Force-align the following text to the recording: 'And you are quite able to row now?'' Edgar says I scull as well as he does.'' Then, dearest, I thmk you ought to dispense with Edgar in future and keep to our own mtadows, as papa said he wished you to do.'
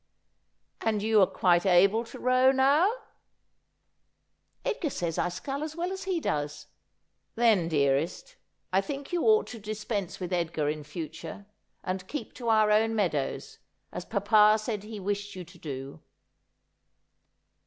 'And 0.81 1.03
you 1.03 1.21
are 1.21 1.27
quite 1.27 1.63
able 1.63 2.03
to 2.05 2.17
row 2.17 2.51
now?'' 2.51 2.91
Edgar 4.65 4.89
says 4.89 5.19
I 5.19 5.29
scull 5.29 5.61
as 5.63 5.75
well 5.75 5.91
as 5.91 6.05
he 6.05 6.19
does.'' 6.19 6.65
Then, 7.35 7.67
dearest, 7.67 8.35
I 8.73 8.81
thmk 8.81 9.11
you 9.11 9.21
ought 9.25 9.45
to 9.45 9.59
dispense 9.59 10.19
with 10.19 10.33
Edgar 10.33 10.69
in 10.69 10.83
future 10.83 11.45
and 11.83 12.07
keep 12.07 12.33
to 12.37 12.49
our 12.49 12.71
own 12.71 12.95
mtadows, 12.95 13.59
as 13.91 14.05
papa 14.05 14.57
said 14.57 14.81
he 14.81 14.99
wished 14.99 15.35
you 15.35 15.43
to 15.45 15.59
do.' 15.59 15.99